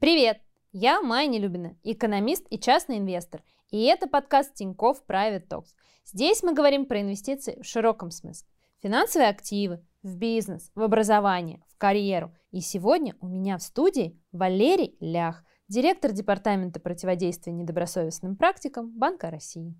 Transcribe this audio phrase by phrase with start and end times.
[0.00, 0.40] Привет!
[0.70, 3.42] Я Майя Нелюбина, экономист и частный инвестор.
[3.72, 5.74] И это подкаст Тинькофф Private Talks.
[6.04, 8.46] Здесь мы говорим про инвестиции в широком смысле.
[8.80, 12.32] Финансовые активы, в бизнес, в образование, в карьеру.
[12.52, 19.74] И сегодня у меня в студии Валерий Лях, директор Департамента противодействия недобросовестным практикам Банка России.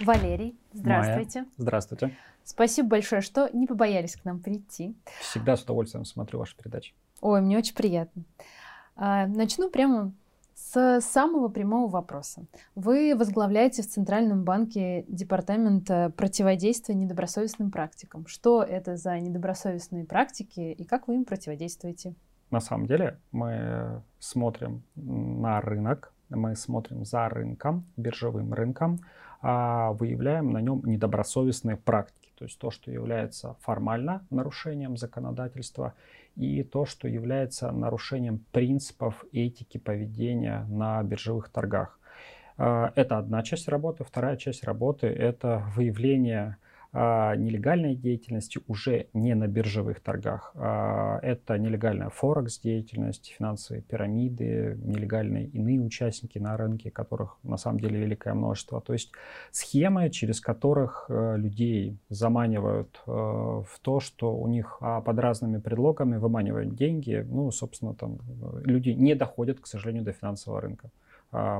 [0.00, 1.40] Валерий, здравствуйте.
[1.40, 2.16] Майя, здравствуйте.
[2.42, 4.96] Спасибо большое, что не побоялись к нам прийти.
[5.20, 6.94] Всегда с удовольствием смотрю ваши передачи.
[7.20, 8.24] Ой, мне очень приятно.
[9.04, 10.12] А, начну прямо
[10.54, 12.44] с самого прямого вопроса.
[12.76, 18.28] Вы возглавляете в Центральном банке департамент противодействия недобросовестным практикам.
[18.28, 22.14] Что это за недобросовестные практики и как вы им противодействуете?
[22.52, 29.00] На самом деле мы смотрим на рынок, мы смотрим за рынком, биржевым рынком,
[29.40, 35.94] а выявляем на нем недобросовестные практики, то есть то, что является формально нарушением законодательства
[36.36, 41.98] и то, что является нарушением принципов этики поведения на биржевых торгах.
[42.56, 44.04] А, это одна часть работы.
[44.04, 46.56] Вторая часть работы– это выявление
[46.92, 50.52] нелегальной деятельности уже не на биржевых торгах.
[50.54, 57.80] А, это нелегальная форекс деятельность, финансовые пирамиды, нелегальные иные участники на рынке, которых на самом
[57.80, 58.80] деле великое множество.
[58.80, 59.12] То есть
[59.50, 65.58] схемы, через которых э, людей заманивают э, в то, что у них а, под разными
[65.58, 67.26] предлогами выманивают деньги.
[67.28, 70.90] Ну, собственно, там э, люди не доходят, к сожалению, до финансового рынка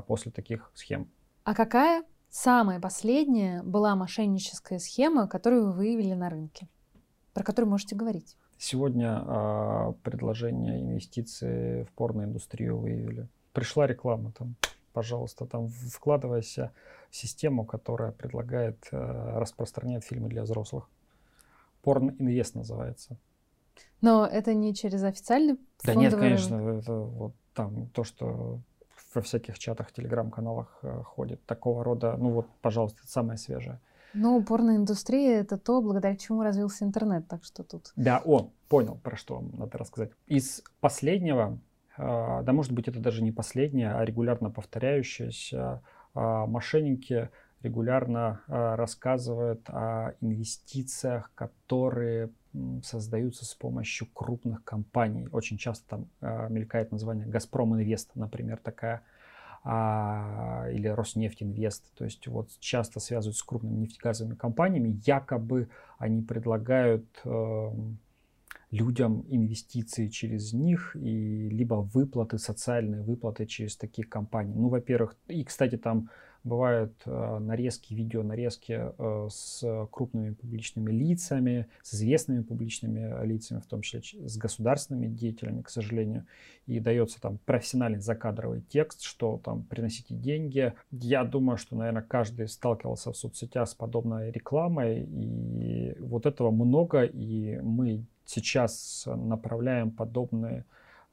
[0.07, 1.09] после таких схем.
[1.45, 6.67] А какая Самая последняя была мошенническая схема, которую вы выявили на рынке,
[7.35, 8.39] про которую можете говорить.
[8.57, 13.29] Сегодня э, предложение инвестиций в порноиндустрию выявили.
[13.53, 14.57] Пришла реклама там,
[14.95, 16.73] пожалуйста, там вкладывайся
[17.11, 20.89] в систему, которая предлагает э, распространять фильмы для взрослых.
[21.83, 23.19] Порноинвест называется.
[24.01, 28.59] Но это не через официальный Да нет, конечно, это вот там то, что
[29.15, 31.45] во всяких чатах, телеграм-каналах э, ходит.
[31.47, 33.81] Такого рода, ну вот, пожалуйста, самое свежее.
[34.15, 37.93] Ну, порноиндустрия— это то, благодаря чему развился интернет, так что тут...
[37.97, 40.11] Да, о, понял, про что вам надо рассказать.
[40.27, 41.59] Из последнего,
[41.97, 45.83] э, да, может быть, это даже не последнее, а регулярно повторяющееся,
[46.15, 47.31] э, мошенники
[47.63, 52.31] регулярно рассказывают о инвестициях, которые
[52.83, 55.29] создаются с помощью крупных компаний.
[55.33, 59.03] Очень часто там э, мелькает название «Газпром Инвест», например, такая,
[59.65, 61.91] а, или «Роснефть Инвест».
[61.95, 65.01] То есть вот часто связывают с крупными нефтегазовыми компаниями.
[65.07, 65.69] Якобы
[65.99, 67.71] они предлагают э,
[68.71, 74.55] людям инвестиции через них и либо выплаты, социальные выплаты через такие компании.
[74.55, 76.11] Ну, во-первых, и, кстати, там
[76.45, 83.67] бывают э, нарезки, видео нарезки э, с крупными публичными лицами, с известными публичными лицами, в
[83.67, 86.27] том числе с государственными деятелями, к сожалению.
[86.67, 90.73] И дается там профессиональный закадровый текст, что там приносите деньги.
[90.91, 95.05] Я думаю, что, наверное, каждый сталкивался в соцсетях с подобной рекламой.
[95.05, 100.65] И вот этого много, и мы сейчас направляем подобные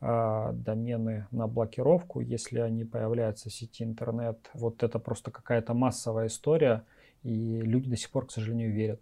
[0.01, 4.49] домены на блокировку, если они появляются в сети интернет.
[4.53, 6.85] Вот это просто какая-то массовая история,
[7.23, 9.01] и люди до сих пор, к сожалению, верят.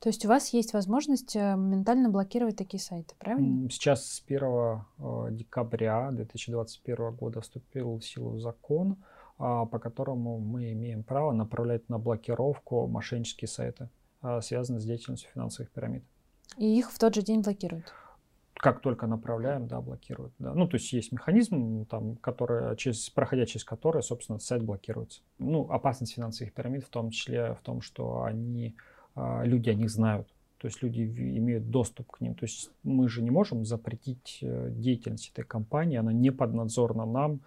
[0.00, 3.70] То есть у вас есть возможность э, моментально блокировать такие сайты, правильно?
[3.70, 8.96] Сейчас с 1 э, декабря 2021 года вступил в силу закон,
[9.38, 13.88] а, по которому мы имеем право направлять на блокировку мошеннические сайты,
[14.20, 16.02] а, связанные с деятельностью финансовых пирамид.
[16.56, 17.92] И их в тот же день блокируют?
[18.58, 20.32] Как только направляем, да, блокируют.
[20.38, 20.52] Да.
[20.52, 25.22] Ну, то есть есть механизм, там, который, через, проходя через который, собственно, сайт блокируется.
[25.38, 28.74] Ну, опасность финансовых пирамид в том числе в том, что они,
[29.14, 30.28] а, люди о них знают.
[30.58, 32.34] То есть люди имеют доступ к ним.
[32.34, 37.40] То есть мы же не можем запретить э, деятельность этой компании, она не поднадзорна нам,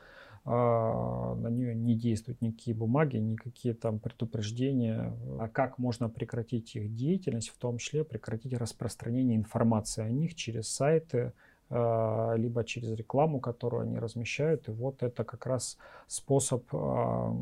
[0.43, 5.13] на нее не действуют никакие бумаги, никакие там предупреждения.
[5.39, 10.67] А как можно прекратить их деятельность, в том числе прекратить распространение информации о них через
[10.67, 11.33] сайты,
[11.69, 14.67] а, либо через рекламу, которую они размещают.
[14.67, 15.77] И вот это как раз
[16.07, 17.35] способ а,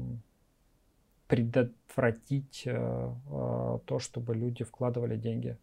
[1.28, 5.58] предотвратить то, чтобы люди вкладывали деньги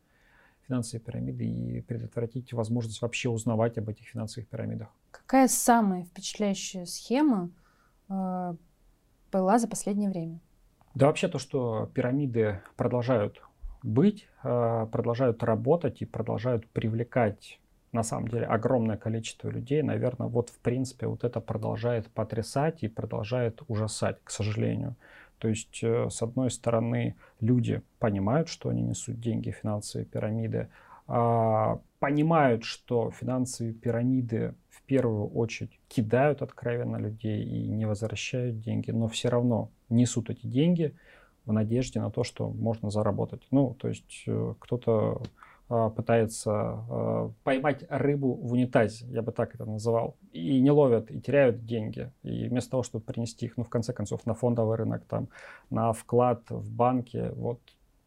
[0.66, 4.88] финансовые пирамиды и предотвратить возможность вообще узнавать об этих финансовых пирамидах.
[5.10, 7.50] Какая самая впечатляющая схема
[8.08, 8.54] э,
[9.32, 10.40] была за последнее время?
[10.94, 13.42] Да вообще то, что пирамиды продолжают
[13.82, 17.60] быть, э, продолжают работать и продолжают привлекать
[17.92, 22.88] на самом деле огромное количество людей, наверное, вот в принципе вот это продолжает потрясать и
[22.88, 24.96] продолжает ужасать, к сожалению.
[25.38, 30.68] То есть, э, с одной стороны, люди понимают, что они несут деньги финансовые пирамиды,
[31.06, 38.90] а понимают, что финансовые пирамиды в первую очередь кидают откровенно людей и не возвращают деньги,
[38.90, 40.94] но все равно несут эти деньги
[41.44, 43.46] в надежде на то, что можно заработать.
[43.50, 45.22] Ну, то есть э, кто-то
[45.68, 51.20] пытается а, поймать рыбу в унитазе, я бы так это называл, и не ловят, и
[51.20, 52.12] теряют деньги.
[52.22, 55.28] И вместо того, чтобы принести их, ну, в конце концов, на фондовый рынок, там,
[55.70, 57.58] на вклад в банке, вот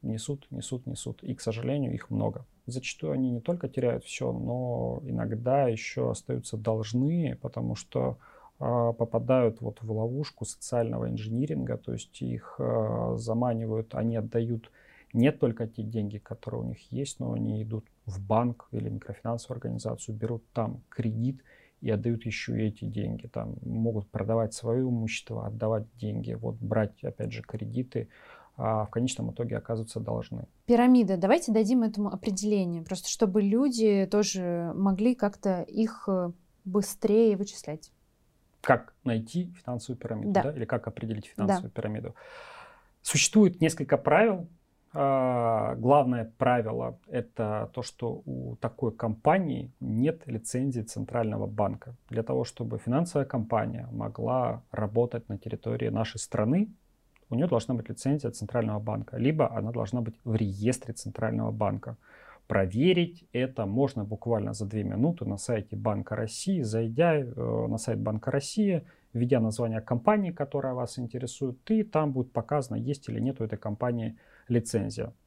[0.01, 1.23] несут, несут, несут.
[1.23, 2.45] И, к сожалению, их много.
[2.65, 8.17] Зачастую они не только теряют все, но иногда еще остаются должны, потому что
[8.59, 14.71] э, попадают вот в ловушку социального инжиниринга, то есть их э, заманивают, они отдают
[15.13, 19.57] не только те деньги, которые у них есть, но они идут в банк или микрофинансовую
[19.57, 21.43] организацию, берут там кредит
[21.81, 23.27] и отдают еще и эти деньги.
[23.27, 28.09] Там могут продавать свое имущество, отдавать деньги, вот брать, опять же, кредиты,
[28.57, 30.45] а в конечном итоге оказываются должны.
[30.65, 31.17] Пирамида.
[31.17, 36.31] Давайте дадим этому определение, просто чтобы люди тоже могли как-то их э,
[36.65, 37.91] быстрее вычислять.
[38.61, 40.43] Как найти финансовую пирамиду, да.
[40.43, 40.51] Да?
[40.51, 41.81] или как определить финансовую да.
[41.81, 42.15] пирамиду?
[43.01, 44.49] Существует несколько правил.
[44.91, 51.95] А, главное правило– это то, что у такой компании нет лицензии Центрального банка.
[52.09, 56.69] Для того, чтобы финансовая компания могла работать на территории нашей страны,
[57.29, 61.95] у нее должна быть лицензия Центрального банка, либо она должна быть в реестре Центрального банка.
[62.47, 67.99] Проверить это можно буквально за две минуты на сайте Банка России, зайдя э, на сайт
[67.99, 73.39] Банка России, введя название компании, которая вас интересует, и там будет показано, есть или нет
[73.39, 74.17] у этой компании.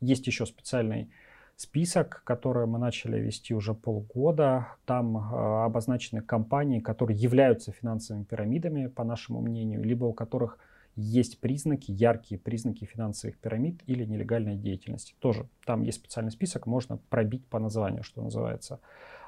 [0.00, 1.10] Есть еще специальный
[1.56, 4.68] список, который мы начали вести уже полгода.
[4.84, 10.58] Там э, обозначены компании, которые являются финансовыми пирамидами, по нашему мнению, либо у которых
[10.94, 15.14] есть признаки, яркие признаки финансовых пирамид или нелегальной деятельности.
[15.20, 18.80] Тоже там есть специальный список, можно пробить по названию, что называется.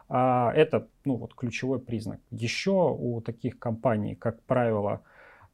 [0.08, 2.20] А это ну, вот, ключевой признак.
[2.31, 5.02] Еще у таких компаний, как правило,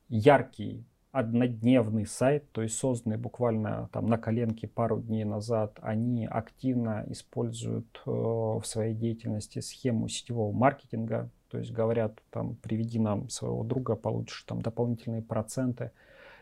[0.09, 7.05] яркий однодневный сайт, то есть созданный буквально там на коленке пару дней назад, они активно
[7.09, 13.65] используют э, в своей деятельности схему сетевого маркетинга, то есть говорят, там, приведи нам своего
[13.65, 15.91] друга, получишь там дополнительные проценты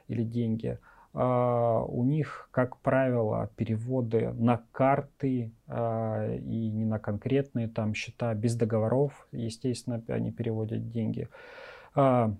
[0.06, 0.78] или деньги.
[1.14, 8.34] Uh, у них, как правило, переводы на карты uh, и не на конкретные там счета
[8.34, 9.26] без договоров.
[9.32, 11.28] Естественно, они переводят деньги.
[11.94, 12.36] Uh,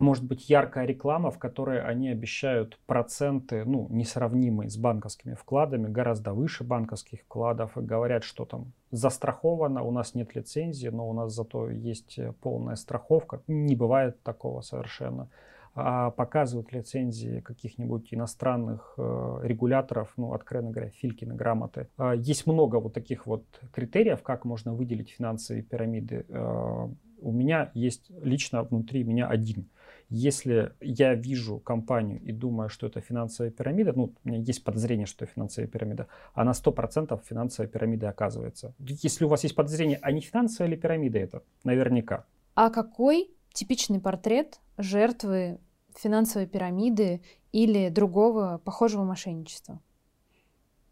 [0.00, 6.32] может быть яркая реклама, в которой они обещают проценты, ну, несравнимые с банковскими вкладами, гораздо
[6.32, 11.32] выше банковских вкладов, и говорят, что там застраховано, у нас нет лицензии, но у нас
[11.32, 13.42] зато есть полная страховка.
[13.46, 15.28] Не бывает такого совершенно.
[15.74, 21.88] А показывают лицензии каких-нибудь иностранных э, регуляторов, ну, откровенно говоря, Филькины грамоты.
[21.96, 26.26] Э, есть много вот таких вот критериев, как можно выделить финансовые пирамиды.
[26.28, 26.88] Э,
[27.22, 29.70] у меня есть лично внутри меня один–
[30.14, 35.06] если я вижу компанию и думаю, что это финансовая пирамида, ну, у меня есть подозрение,
[35.06, 38.74] что это финансовая пирамида, а на 100% финансовая пирамида оказывается.
[38.78, 41.42] Если у вас есть подозрение, а не финансовая или пирамида это?
[41.64, 42.26] Наверняка.
[42.54, 45.60] А какой типичный портрет жертвы
[45.96, 47.22] финансовой пирамиды
[47.52, 49.80] или другого похожего мошенничества?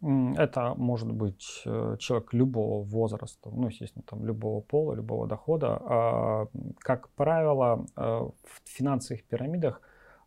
[0.01, 5.79] Это может быть э, человек любого возраста, ну, естественно, там, любого пола, любого дохода.
[5.79, 6.47] А,
[6.79, 9.81] как правило, э, в финансовых пирамидах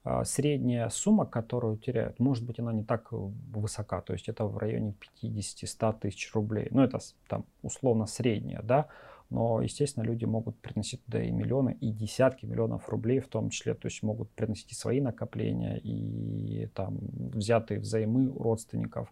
[0.05, 4.59] а, средняя сумма, которую теряют, может быть, она не так высока, то есть это в
[4.59, 6.69] районе 50-100 тысяч рублей.
[6.71, 8.89] Ну, это там условно средняя, да,
[9.31, 13.73] но, естественно, люди могут приносить туда и миллионы, и десятки миллионов рублей в том числе,
[13.73, 19.11] то есть могут приносить и свои накопления, и там взятые взаймы у родственников.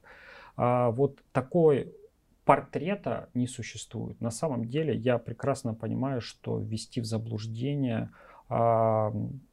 [0.57, 1.95] А вот такой
[2.45, 4.21] портрета не существует.
[4.21, 8.11] На самом деле я прекрасно понимаю, что ввести в заблуждение
[8.49, 9.13] а,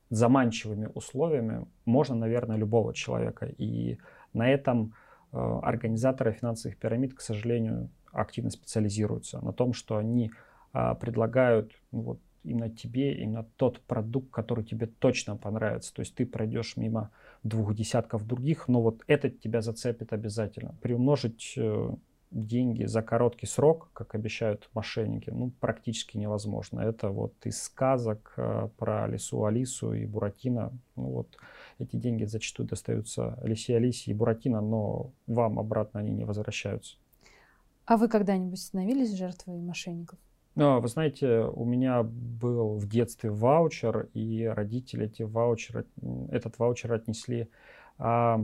[0.09, 3.45] заманчивыми условиями можно, наверное, любого человека.
[3.45, 3.99] И
[4.33, 4.93] на этом
[5.31, 9.39] а, организаторы финансовых пирамид, к сожалению, активно специализируются.
[9.43, 10.31] На том, что они
[10.73, 15.93] а, предлагают ну, вот, именно тебе, именно тот продукт, который тебе точно понравится.
[15.93, 17.11] То есть ты пройдешь мимо
[17.43, 20.75] двух десятков других, но вот этот тебя зацепит обязательно.
[20.81, 21.89] Приумножить э,
[22.31, 26.81] деньги за короткий срок, как обещают мошенники, ну, практически невозможно.
[26.81, 30.71] Это вот из сказок э, про Лису Алису и Буратино.
[30.95, 31.37] Ну, вот
[31.79, 36.97] эти деньги зачастую достаются Лисе Алисе и Буратино, но вам обратно они не возвращаются.
[37.85, 40.19] А вы когда-нибудь становились жертвой мошенников?
[40.59, 45.85] Ну, вы знаете, у меня был в детстве ваучер, и родители эти ваучеры,
[46.31, 47.47] этот ваучер отнесли
[47.97, 48.41] а,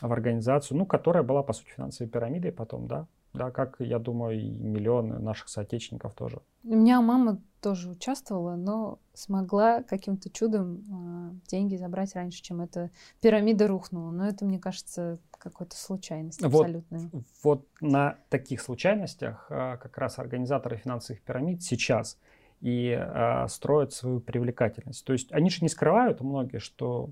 [0.00, 3.06] в организацию, ну, которая была, по сути, финансовой пирамидой потом, да.
[3.34, 6.40] Да, как, я думаю, и миллионы наших соотечественников тоже.
[6.62, 12.90] У меня мама тоже участвовала, но смогла каким-то чудом э, деньги забрать раньше, чем эта
[13.20, 14.10] пирамида рухнула.
[14.10, 17.10] Но это, мне кажется, какой-то случайность абсолютная.
[17.12, 22.18] Вот, вот на таких случайностях э, как раз организаторы финансовых пирамид сейчас
[22.60, 25.04] и э, строят свою привлекательность.
[25.04, 27.10] То есть они же не скрывают, многие, что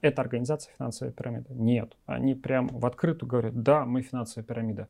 [0.00, 1.54] это организация финансовая пирамида.
[1.54, 4.88] Нет, они прям в открытую говорят, да, мы финансовая пирамида.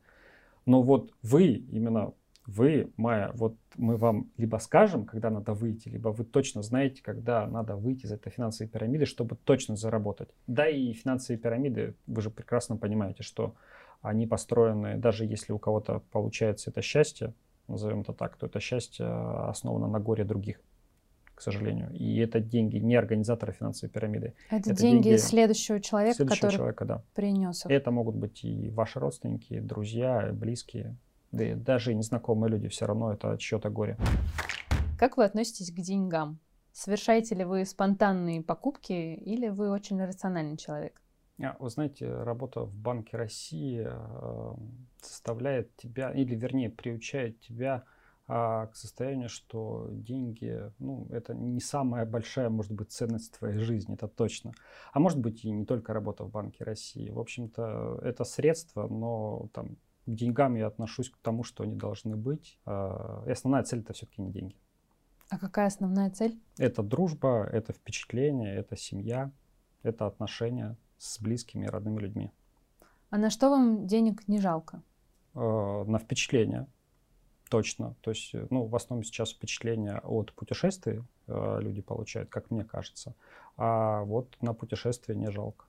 [0.65, 2.13] Но вот вы, именно
[2.45, 7.47] вы, Майя, вот мы вам либо скажем, когда надо выйти, либо вы точно знаете, когда
[7.47, 10.29] надо выйти из этой финансовой пирамиды, чтобы точно заработать.
[10.47, 13.55] Да и финансовые пирамиды, вы же прекрасно понимаете, что
[14.01, 17.33] они построены, даже если у кого-то получается это счастье,
[17.67, 20.59] назовем это так, то это счастье основано на горе других
[21.43, 21.91] сожалению.
[21.93, 24.33] И это деньги не организатора финансовой пирамиды.
[24.49, 27.03] Это, это деньги, деньги следующего человека, следующего который человека, да.
[27.13, 27.71] принес их.
[27.71, 30.97] Это могут быть и ваши родственники, друзья, близкие,
[31.31, 33.97] да и даже незнакомые люди, все равно это чье-то горе.
[34.97, 36.39] Как вы относитесь к деньгам?
[36.71, 41.01] Совершаете ли вы спонтанные покупки или вы очень рациональный человек?
[41.41, 44.53] А, вы знаете, работа в Банке России э,
[45.01, 47.83] составляет тебя, или вернее, приучает тебя
[48.27, 53.95] а, к состоянию, что деньги, ну, это не самая большая, может быть, ценность твоей жизни,
[53.95, 54.53] это точно.
[54.93, 57.09] А может быть, и не только работа в Банке России.
[57.09, 59.75] В общем-то, это средство, но там
[60.05, 62.59] к деньгам я отношусь к тому, что они должны быть.
[62.65, 64.55] А, и основная цель это все-таки не деньги.
[65.29, 66.39] А какая основная цель?
[66.57, 69.31] Это дружба, это впечатление, это семья,
[69.81, 72.31] это отношения с близкими и родными людьми.
[73.09, 74.81] А на что вам денег не жалко?
[75.33, 76.67] А, на впечатление
[77.49, 77.95] точно.
[78.01, 82.63] То есть, э, ну, в основном сейчас впечатления от путешествий э, люди получают, как мне
[82.63, 83.13] кажется.
[83.57, 85.65] А вот на путешествие не жалко.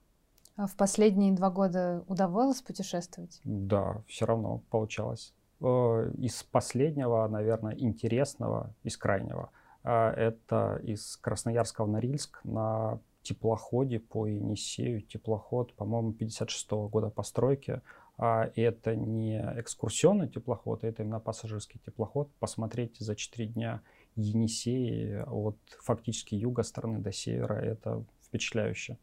[0.57, 3.41] А в последние два года удавалось путешествовать?
[3.43, 5.33] Да, все равно получалось.
[5.61, 9.49] Э, из последнего, наверное, интересного, из крайнего,
[9.83, 15.01] э, это из Красноярска в Норильск на теплоходе по Енисею.
[15.01, 17.81] Теплоход, по-моему, 56 -го года постройки.
[18.17, 22.31] А это не экскурсионный теплоход, это именно пассажирский теплоход.
[22.39, 23.81] Посмотреть за 4 дня
[24.15, 28.97] Енисеи от фактически юга стороны до севера, это впечатляюще.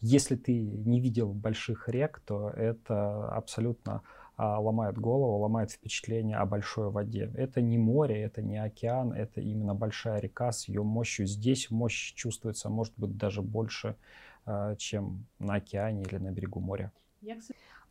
[0.00, 4.02] Если ты не видел больших рек, то это абсолютно
[4.36, 7.30] а, ломает голову, ломает впечатление о большой воде.
[7.34, 11.26] Это не море, это не океан, это именно большая река с ее мощью.
[11.26, 13.96] Здесь мощь чувствуется, может быть, даже больше,
[14.44, 16.92] а, чем на океане или на берегу моря.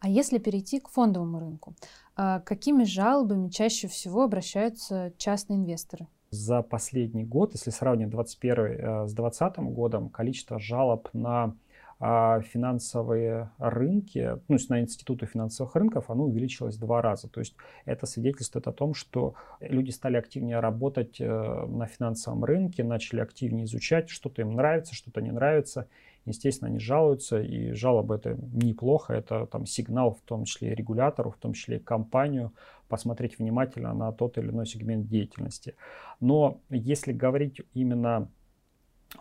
[0.04, 1.76] А если перейти к фондовому рынку,
[2.18, 6.08] а, какими жалобами чаще всего обращаются частные инвесторы?
[6.30, 11.56] За последний год, если сравнивать 2021 э, с 2020 годом, количество жалоб на
[12.02, 17.30] а, финансовые рынки, ну, на институты финансовых рынков, оно увеличилось в два раза.
[17.30, 17.56] То есть
[17.86, 23.64] это свидетельствует о том, что люди стали активнее работать э, на финансовом рынке, начали активнее
[23.64, 25.88] изучать, что-то им нравится, что-то не нравится.
[26.26, 31.38] Естественно, они жалуются, и жалобы это неплохо, это там сигнал в том числе регулятору, в
[31.38, 32.54] том числе и компанию,
[32.88, 35.76] посмотреть внимательно на тот или иной сегмент деятельности.
[36.20, 38.30] Но если говорить именно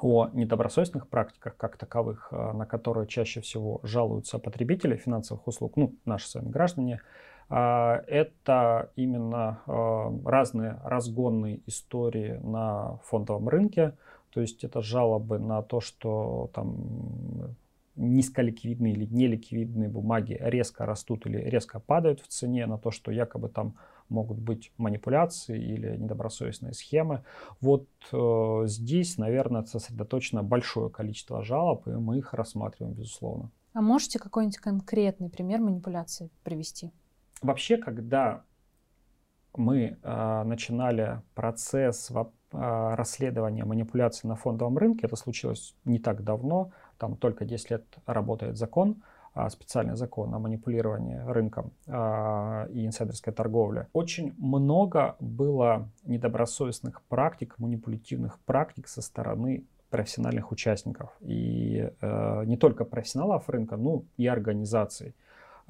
[0.00, 5.94] о недобросовестных практиках как таковых, э, на которые чаще всего жалуются потребители финансовых услуг, ну,
[6.04, 7.00] наши с вами граждане,
[7.50, 7.54] э,
[8.06, 13.94] это именно э, разные разгонные истории на фондовом рынке,
[14.32, 17.56] то есть это жалобы на то, что там
[17.96, 23.48] низколиквидные или неликвидные бумаги резко растут или резко падают в цене, на то, что якобы
[23.48, 23.74] там
[24.08, 27.22] могут быть манипуляции или недобросовестные схемы.
[27.60, 33.50] Вот э, здесь, наверное, сосредоточено большое количество жалоб, и мы их рассматриваем, безусловно.
[33.74, 36.90] А можете какой-нибудь конкретный пример манипуляции привести?
[37.42, 38.44] Вообще, когда
[39.54, 46.70] мы э, начинали процесс э, расследования манипуляций на фондовом рынке, это случилось не так давно,
[46.98, 49.02] там только 10 лет работает закон,
[49.34, 53.88] а, специальный закон о манипулировании рынком а, и инсайдерской торговле.
[53.94, 61.10] Очень много было недобросовестных практик, манипулятивных практик со стороны профессиональных участников.
[61.20, 65.14] И э, не только профессионалов рынка, но и организаций.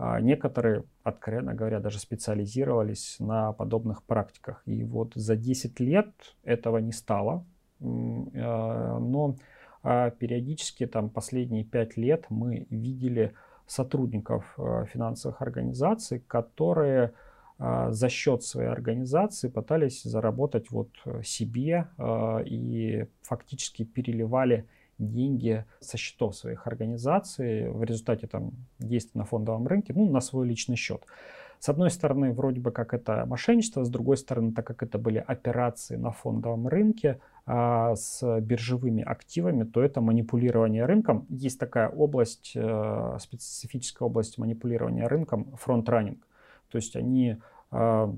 [0.05, 4.61] А некоторые, откровенно говоря, даже специализировались на подобных практиках.
[4.67, 6.09] И вот за 10 лет
[6.43, 7.47] этого не стало.
[7.81, 9.37] Э, но
[9.85, 13.35] периодически, там, последние 5 лет мы видели
[13.69, 14.59] сотрудников
[14.93, 17.13] финансовых организаций, которые
[17.59, 21.87] за счет своей организации пытались заработать вот э, себе
[22.45, 24.67] и фактически переливали
[24.99, 30.47] деньги со счетов своих организаций в результате там действий на фондовом рынке, ну, на свой
[30.47, 31.05] личный счет.
[31.63, 35.25] С одной стороны, вроде бы как это мошенничество, с другой стороны, так как это были
[35.25, 41.25] операции на фондовом рынке а, с биржевыми активами, то это манипулирование рынком.
[41.29, 46.27] Есть такая область, э, специфическая область манипулирования рынком, фронт-раннинг.
[46.69, 47.37] То есть они,
[47.71, 48.13] э,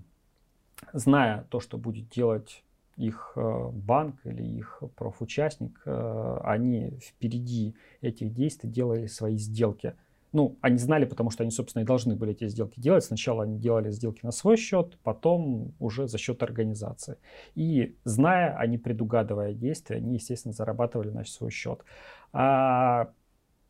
[0.94, 2.63] зная то, что будет делать
[2.96, 9.94] их э, банк или их профучастник, э, они впереди этих действий делали свои сделки.
[10.32, 13.04] Ну, они знали, потому что они, собственно, и должны были эти сделки делать.
[13.04, 17.18] Сначала они делали сделки на свой счет, потом уже за счет организации.
[17.54, 21.84] И зная, они предугадывая действия, они, естественно, зарабатывали на свой счет.
[22.32, 23.12] А,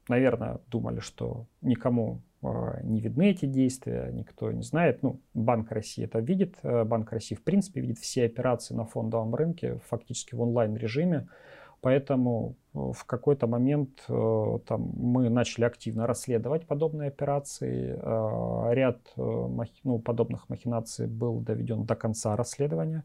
[0.09, 2.23] наверное, думали, что никому
[2.83, 5.03] не видны эти действия, никто не знает.
[5.03, 6.57] Ну, Банк России это видит.
[6.63, 11.29] Э, Банк России, в принципе, видит все операции на фондовом рынке фактически в онлайн-режиме.
[11.81, 17.99] Поэтому э, в какой-то момент э, там, мы начали активно расследовать подобные операции.
[18.75, 23.05] Ряд ну, подобных махинаций был доведен до конца расследования.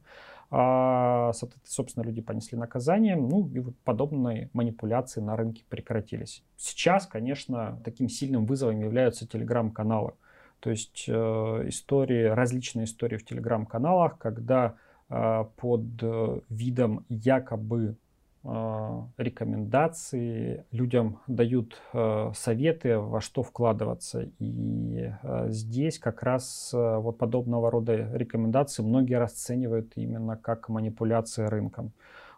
[0.52, 1.32] А,
[1.64, 6.44] собственно, люди понесли наказание, ну и вот подобные манипуляции на рынке прекратились.
[6.58, 10.14] Сейчас, конечно, таким сильным вызовом являются телеграм-каналы.
[10.60, 14.76] То есть э, истории, различные истории в телеграм-каналах, когда
[15.10, 17.96] э, под э, видом якобы
[18.44, 24.30] рекомендации, людям дают э, советы, во что вкладываться.
[24.40, 31.92] И э, здесь как раз вот подобного рода рекомендации многие расценивают именно как манипуляция рынком.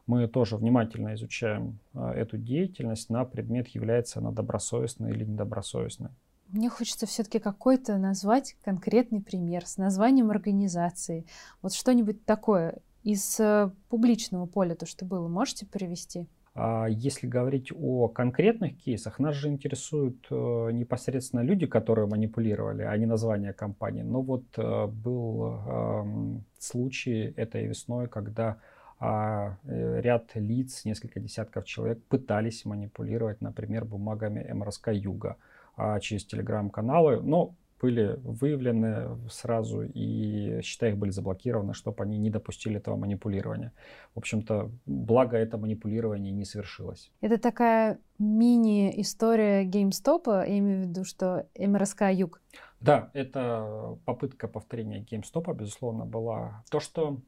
[0.07, 6.09] Мы тоже внимательно изучаем эту деятельность на предмет, является она добросовестной или недобросовестной.
[6.49, 11.25] Мне хочется все-таки какой-то назвать конкретный пример с названием организации.
[11.61, 16.27] Вот что-нибудь такое из э, публичного поля, то, что было, можете привести?
[16.53, 22.95] А если говорить о конкретных кейсах, нас же интересуют э, непосредственно люди, которые манипулировали, а
[22.97, 24.01] не название компании.
[24.01, 28.57] Но вот э, был эм, случай этой весной, когда
[29.03, 35.37] а, ряд лиц, несколько десятков человек пытались манипулировать, например, бумагами МРСК Юга
[35.75, 37.19] а, через телеграм-каналы.
[37.19, 43.73] Но были выявлены сразу, и счета их были заблокированы, чтобы они не допустили этого манипулирования.
[44.13, 47.11] В общем-то, благо это манипулирование не совершилось.
[47.21, 52.41] Это такая мини-история GameStop, я имею в виду, что МРСК Юг.
[52.79, 56.63] Да, это попытка повторения GameStop, безусловно, была.
[56.69, 57.19] То, что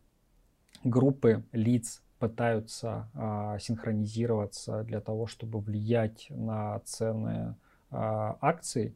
[0.83, 7.55] группы лиц пытаются а, синхронизироваться для того, чтобы влиять на цены
[7.91, 8.95] а, акций,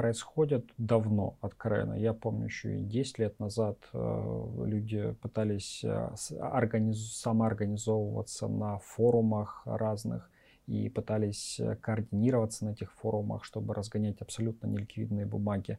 [0.00, 1.92] происходят давно, откровенно.
[1.92, 7.18] Я помню еще и 10 лет назад э, люди пытались э, организ...
[7.18, 10.30] самоорганизовываться на форумах разных
[10.66, 15.78] и пытались э, координироваться на этих форумах, чтобы разгонять абсолютно неликвидные бумаги.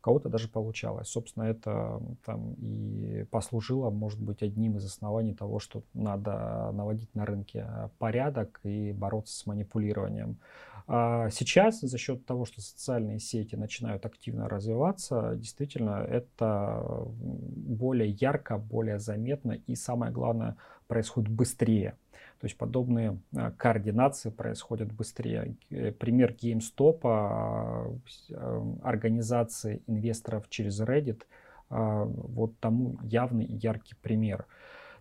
[0.00, 1.08] Кого-то даже получалось.
[1.08, 7.26] Собственно, это там и послужило, может быть, одним из оснований того, что надо наводить на
[7.26, 7.66] рынке
[7.98, 10.38] порядок и бороться с манипулированием.
[10.86, 18.56] А сейчас за счет того, что социальные сети начинают активно развиваться, действительно это более ярко,
[18.56, 20.56] более заметно и самое главное
[20.86, 21.96] происходит быстрее.
[22.40, 25.56] То есть подобные а, координации происходят быстрее.
[25.68, 27.92] Пример GameStop, а,
[28.82, 31.22] организации инвесторов через Reddit,
[31.70, 34.46] вот тому явный и яркий пример.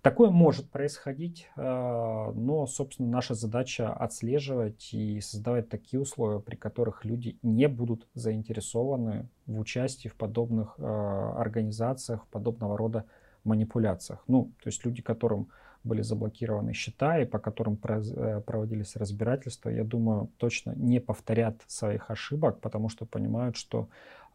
[0.08, 7.04] Такое может происходить, а, но, собственно, наша задача отслеживать и создавать такие условия, при которых
[7.04, 13.06] люди не будут заинтересованы в участии в подобных а, организациях, подобного рода
[13.44, 14.24] манипуляциях.
[14.28, 15.50] Ну, то есть люди, которым
[15.88, 22.12] были заблокированы счета и по которым э, проводились разбирательства, я думаю, точно не повторят своих
[22.12, 23.88] ошибок, потому что понимают, что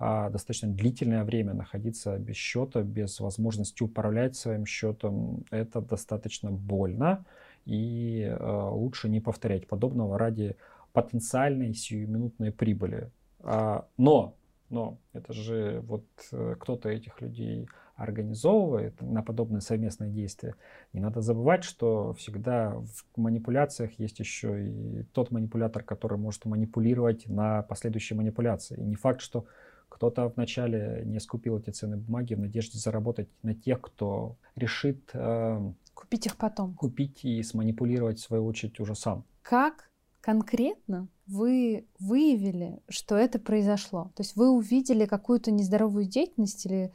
[0.05, 7.25] а, достаточно длительное время находиться без счета, без возможности управлять своим счетом, это достаточно больно,
[7.67, 10.57] и а, лучше не повторять подобного ради
[10.93, 13.11] потенциальной сиюминутной прибыли.
[13.41, 14.35] А, но,
[14.71, 17.69] но это же вот э, кто-то этих людей
[18.03, 20.57] организовывает на подобные совместные действия,
[20.93, 27.29] не надо забывать, что всегда в манипуляциях есть еще и тот манипулятор, который может манипулировать
[27.29, 28.77] на последующие манипуляции.
[28.77, 29.47] И не факт, что
[29.89, 35.73] кто-то вначале не скупил эти ценные бумаги в надежде заработать на тех, кто решит э,
[35.95, 36.75] купить их потом.
[36.75, 39.25] Купить и сманипулировать в свою очередь уже сам.
[39.43, 44.11] Как конкретно вы выявили, что это произошло?
[44.17, 46.93] То есть вы увидели какую-то нездоровую деятельность или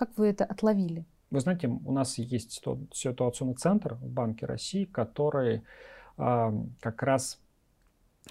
[0.00, 1.04] как вы это отловили?
[1.30, 5.62] Вы знаете, у нас есть ситуационный центр в Банке России, который
[6.16, 7.38] э, как раз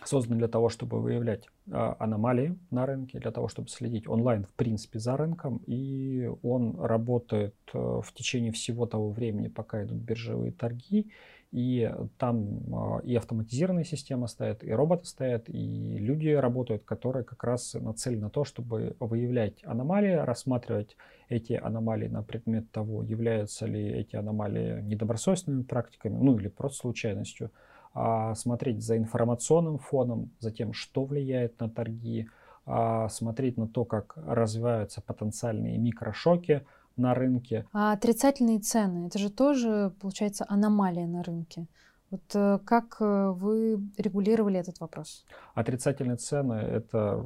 [0.03, 4.53] создан для того, чтобы выявлять а, аномалии на рынке, для того, чтобы следить онлайн, в
[4.53, 5.61] принципе, за рынком.
[5.67, 11.11] И он работает э, в течение всего того времени, пока идут биржевые торги.
[11.51, 17.43] И там а, и автоматизированная система стоит, и роботы стоят, и люди работают, которые как
[17.43, 20.95] раз нацелены на то, чтобы выявлять аномалии, рассматривать
[21.29, 27.51] эти аномалии на предмет того, являются ли эти аномалии недобросовестными практиками, ну или просто случайностью,
[27.93, 32.27] а, смотреть за информационным фоном, за тем, что влияет на торги,
[32.65, 36.65] а, смотреть на то, как развиваются потенциальные микрошоки
[36.97, 37.65] на рынке.
[37.71, 41.67] А отрицательные цены, это же тоже, получается, аномалия на рынке.
[42.11, 45.25] Вот э, как э, вы регулировали этот вопрос?
[45.53, 47.23] Отрицательные цены– это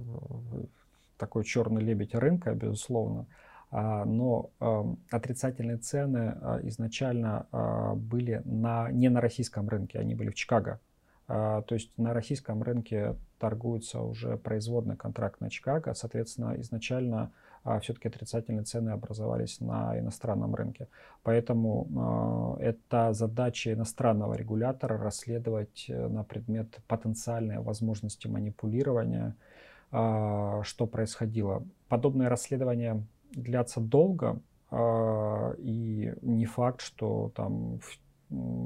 [1.17, 3.25] такой черный лебедь рынка, безусловно.
[3.75, 4.51] А, но
[5.09, 10.79] отрицательные цены а, изначально а, были на, не на российском рынке, они были в Чикаго.
[11.25, 17.31] То есть на российском рынке торгуется уже производный контракт на Чикаго, соответственно, изначально
[17.81, 20.89] все-таки отрицательные цены образовались на иностранном рынке.
[21.23, 29.33] Поэтому это задача иностранного регулятора расследовать э, на предмет потенциальной возможности манипулирования,
[29.89, 31.63] что происходило.
[31.87, 33.01] Подобные расследования
[33.33, 34.41] длятся долго,
[34.71, 37.79] а, и не факт, что там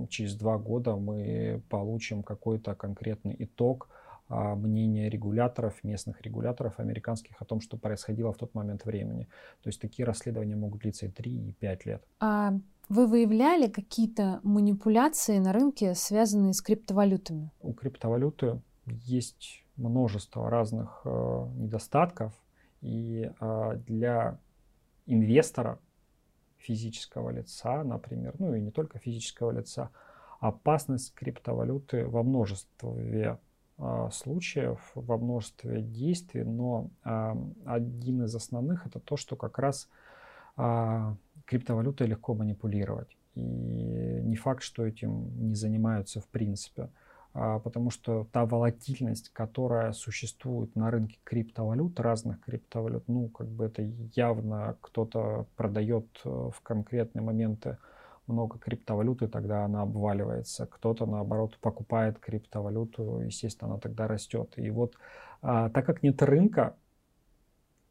[0.09, 3.89] через два года мы получим какой-то конкретный итог
[4.29, 9.27] а, мнения регуляторов, местных регуляторов американских о том, что происходило в тот момент времени.
[9.63, 12.03] То есть такие расследования могут длиться и 3, и 5 лет.
[12.19, 12.53] А
[12.89, 17.51] вы выявляли какие-то манипуляции на рынке, связанные с криптовалютами?
[17.61, 22.33] У криптовалюты есть множество разных э, недостатков,
[22.81, 24.39] и э, для
[25.07, 25.79] инвестора,
[26.57, 29.89] физического лица, например, ну и не только физического лица,
[30.39, 33.39] опасность криптовалюты во множестве
[33.77, 39.89] э, случаев, во множестве действий, но э, один из основных это то, что как раз
[40.57, 41.15] э,
[41.45, 43.17] криптовалютой легко манипулировать.
[43.35, 46.89] И не факт, что этим не занимаются в принципе.
[47.39, 53.65] А, потому что та волатильность, которая существует на рынке криптовалют, разных криптовалют, ну, как бы
[53.65, 53.83] это
[54.15, 57.77] явно кто-то продает э, в конкретные моменты
[58.25, 60.65] много криптовалюты, тогда она обваливается.
[60.65, 64.53] Кто-то, наоборот, покупает криптовалюту, естественно, она тогда растет.
[64.55, 64.95] И вот
[65.43, 66.75] а, так как нет рынка,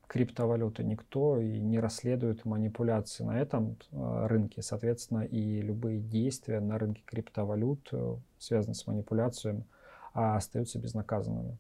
[0.07, 4.63] криптовалюты никто и не расследует манипуляции на этом э, рынке.
[4.63, 9.65] Соответственно, и любые действия на рынке криптовалют, э, связанные с манипуляциями,
[10.15, 11.59] а, остаются безнаказанными.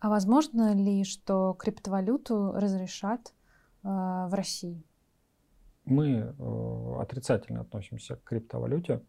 [0.00, 3.34] А возможно ли, что криптовалюту разрешат
[3.82, 4.84] э, в России?
[5.84, 9.02] Мы э, отрицательно относимся к криптовалюте,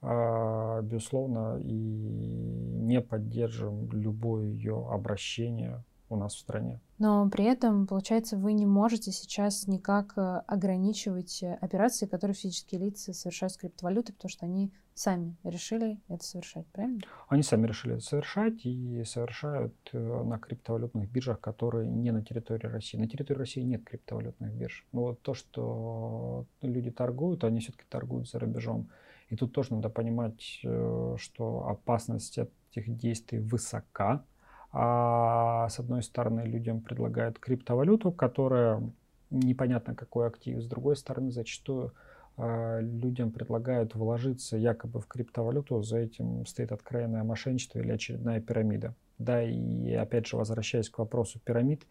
[0.00, 6.80] э, безусловно, и не поддерживаем любое ее обращение у нас в стране.
[6.98, 12.80] Но при этом, получается, вы не можете сейчас никак э, ограничивать э, операции, которые физические
[12.82, 17.00] лица совершают с криптовалютой, потому что они сами решили это совершать, правильно?
[17.28, 22.66] Они сами решили это совершать и совершают э, на криптовалютных биржах, которые не на территории
[22.66, 22.98] России.
[22.98, 24.86] На территории России нет криптовалютных бирж.
[24.92, 28.90] Но вот то, что люди торгуют, они все-таки торгуют за рубежом.
[29.30, 32.36] И тут тоже надо понимать, что опасность
[32.70, 34.24] этих действий высока,
[34.72, 38.82] а с одной стороны, людям предлагают криптовалюту, которая
[39.30, 40.60] непонятно какой актив.
[40.60, 41.92] С другой стороны, зачастую
[42.36, 45.82] э, людям предлагают вложиться якобы в криптовалюту.
[45.82, 48.94] За этим стоит откровенное мошенничество или очередная пирамида.
[49.18, 51.86] Да, и опять же, возвращаясь к вопросу пирамид,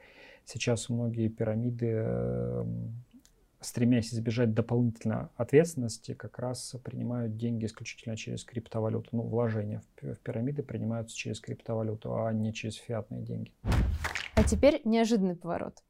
[0.45, 3.03] сейчас многие пирамиды эм,
[3.61, 9.09] стремясь избежать дополнительной ответственности, как раз принимают деньги исключительно через криптовалюту.
[9.11, 13.51] Ну, вложения в пирамиды принимаются через криптовалюту, а не через фиатные деньги.
[14.35, 15.83] А теперь неожиданный поворот.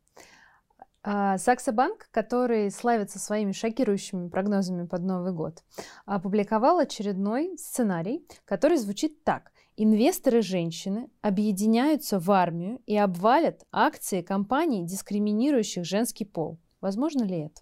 [1.01, 5.63] А, Саксобанк, который славится своими шокирующими прогнозами под Новый год,
[6.05, 9.51] опубликовал очередной сценарий, который звучит так.
[9.77, 16.59] Инвесторы-женщины объединяются в армию и обвалят акции компаний, дискриминирующих женский пол.
[16.81, 17.61] Возможно ли это?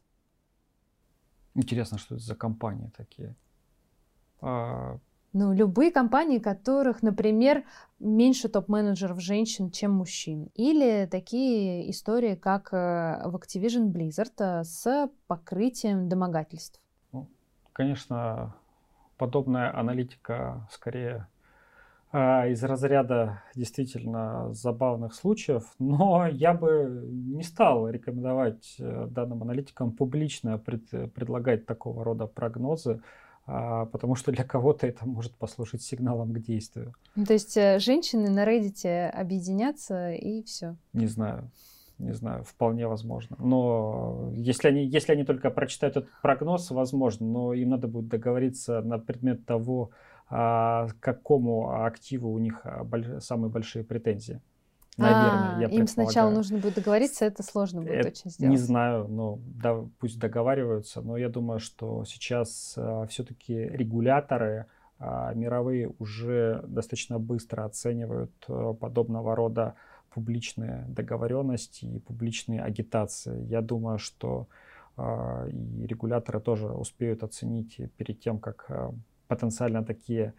[1.56, 3.36] Интересно, что это за компании такие?
[4.42, 5.00] А...
[5.34, 7.64] Ну, любые компании, которых, например,
[8.00, 10.50] меньше топ-менеджеров женщин, чем мужчин.
[10.56, 16.80] Или такие истории, как э, в Activision Blizzard э, с покрытием домогательств.
[17.12, 17.28] Ну,
[17.74, 18.56] конечно,
[19.18, 21.28] подобная аналитика скорее
[22.12, 30.58] из разряда действительно забавных случаев, но я бы не стал рекомендовать э, данным аналитикам публично
[30.58, 33.02] пред, предлагать такого рода прогнозы,
[33.46, 36.94] а, потому что для кого-то это может послужить сигналом к действию.
[37.16, 40.76] Ну, то есть э, женщины на Reddit объединятся и все.
[40.94, 41.50] Не знаю.
[41.98, 43.38] Не знаю, вполне возможно.
[43.40, 48.82] Но если они, если они только прочитают этот прогноз, возможно, но им надо будет договориться
[48.82, 49.96] на предмет того, а,
[50.30, 52.86] к какому активу у них а,
[53.20, 54.42] самые большие претензии.
[54.98, 58.52] Наверное, а, я Им сначала нужно будет договориться, это сложно будет это, очень сделать.
[58.52, 64.66] Не знаю, но да, пусть договариваются, но я думаю, что сейчас а, все-таки регуляторы
[64.98, 69.76] а, мировые уже достаточно быстро оценивают а, подобного рода
[70.10, 73.46] публичные договоренности и публичные агитации.
[73.46, 74.48] Я думаю, что
[74.98, 78.68] э, и регуляторы тоже успеют оценить перед тем, как
[79.28, 80.34] потенциально такие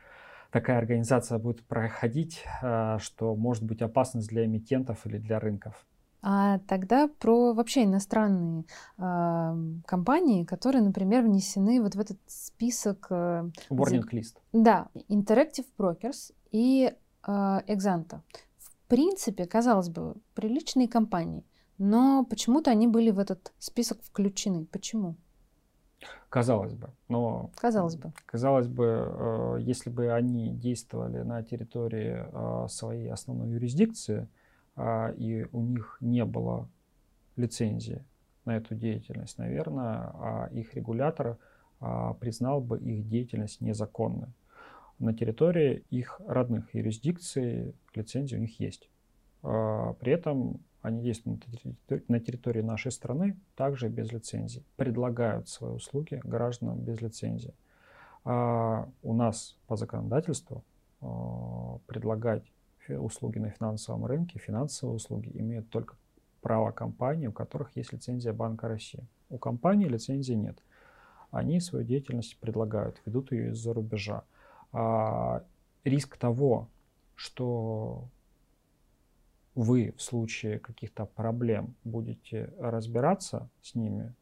[0.50, 5.86] такая организация будет проходить, э, что может быть опасность для эмитентов или для рынков.
[6.20, 8.64] А тогда про вообще иностранные
[8.96, 13.06] э, компании, которые, например, внесены вот в этот список...
[13.10, 14.36] Э, Warning list.
[14.52, 16.92] Да, Interactive Brokers и
[17.26, 17.30] э,
[17.68, 18.20] Exanta
[18.88, 21.44] принципе, казалось бы, приличные компании,
[21.76, 24.66] но почему-то они были в этот список включены.
[24.66, 25.16] Почему?
[26.28, 32.68] Казалось бы, но казалось бы, казалось бы, э, если бы они действовали на территории э,
[32.68, 34.28] своей основной юрисдикции
[34.76, 36.68] э, и у них не было
[37.36, 38.04] лицензии
[38.44, 41.38] на эту деятельность, наверное, а их регулятор
[42.20, 44.32] признал бы их деятельность незаконной
[44.98, 48.90] на территории их родных юрисдикций лицензии у них есть.
[49.42, 51.44] А, при этом они действуют
[52.08, 57.54] на территории нашей страны также без лицензии, предлагают свои услуги гражданам без лицензии.
[58.24, 60.64] А у нас по законодательству
[61.00, 62.44] а, предлагать
[62.88, 65.96] услуги на финансовом рынке, финансовые услуги имеют только
[66.40, 69.04] право компании, у которых есть лицензия Банка России.
[69.28, 70.58] У компании лицензии нет.
[71.30, 74.24] Они свою деятельность предлагают, ведут ее из-за рубежа
[74.72, 75.44] а,
[75.84, 76.68] риск того,
[77.14, 78.08] что
[79.58, 84.14] вы в случае каких-то проблем будете разбираться с ними,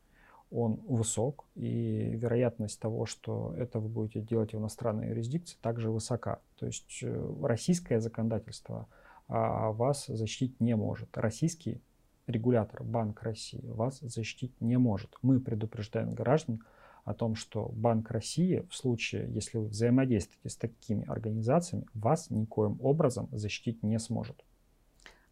[0.50, 6.38] он высок, и вероятность того, что это вы будете делать в иностранной юрисдикции, также высока.
[6.58, 8.88] То есть э, российское законодательство
[9.28, 11.14] а, вас защитить не может.
[11.18, 11.82] Российский
[12.26, 15.18] регулятор, Банк России, вас защитить не может.
[15.20, 16.64] Мы предупреждаем граждан
[17.04, 22.78] о том, что Банк России в случае, если вы взаимодействуете с такими организациями, вас никоим
[22.80, 24.45] образом защитить не сможет.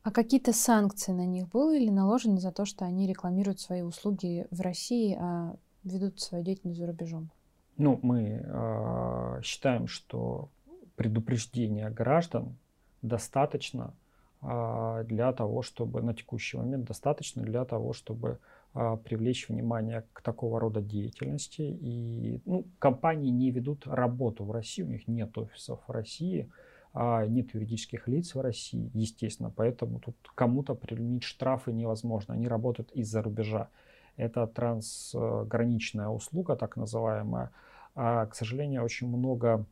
[0.04, 4.46] А какие-то санкции на них были или наложены за то, что они рекламируют свои услуги
[4.50, 7.30] в России, а ведут свою деятельность за рубежом?
[7.78, 10.50] Ну, мы э, считаем, что
[10.96, 12.58] предупреждение граждан
[13.00, 13.94] достаточно
[14.42, 18.38] э, для того, чтобы на текущий момент достаточно для того, чтобы
[18.74, 21.62] а, привлечь внимание к такого рода деятельности.
[21.62, 26.50] И ну, компании не ведут работу в России, у них нет офисов в России,
[26.94, 32.92] а нет юридических лиц в России, естественно, поэтому тут кому-то применить штрафы невозможно, они работают
[32.92, 33.68] из-за рубежа.
[34.16, 37.50] Это трансграничная услуга, так называемая.
[37.96, 39.66] А, к сожалению, очень много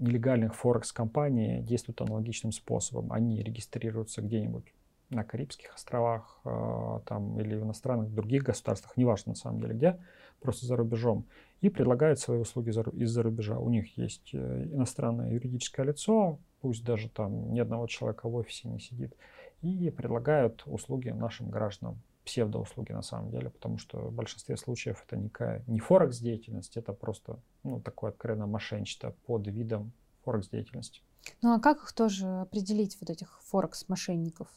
[0.00, 3.12] нелегальных форекс-компаний действуют аналогичным способом.
[3.12, 4.64] Они регистрируются где-нибудь
[5.10, 10.00] на Карибских островах э, там, или в иностранных других государствах, неважно на самом деле где,
[10.44, 11.24] просто за рубежом,
[11.62, 12.68] и предлагают свои услуги
[13.02, 13.58] из-за рубежа.
[13.58, 18.68] У них есть э, иностранное юридическое лицо, пусть даже там ни одного человека в офисе
[18.68, 19.16] не сидит,
[19.62, 25.16] и предлагают услуги нашим гражданам, псевдоуслуги на самом деле, потому что в большинстве случаев это
[25.16, 29.92] никакая, не форекс деятельность, это просто ну, такое откровенно мошенничество под видом
[30.24, 31.00] форекс деятельности.
[31.40, 34.48] Ну а как их тоже определить, вот этих форекс мошенников?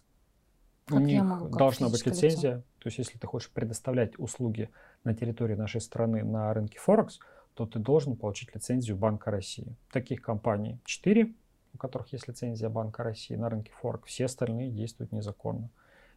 [0.88, 1.22] Как у них
[1.52, 2.56] должна быть лицензия.
[2.56, 2.64] Лицо?
[2.80, 4.70] То есть, если ты хочешь предоставлять услуги
[5.04, 7.20] на территории нашей страны на рынке Форекс,
[7.56, 9.76] то ты должен получить лицензию Банка России.
[9.92, 11.34] Таких компаний 4,
[11.74, 14.08] у которых есть лицензия Банка России на рынке Форекс.
[14.08, 15.70] Все остальные действуют незаконно.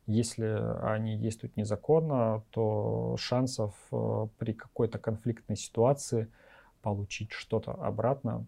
[0.06, 0.44] Если
[0.82, 6.30] они действуют незаконно, то шансов э, при какой-то конфликтной ситуации
[6.82, 8.46] получить что-то обратно,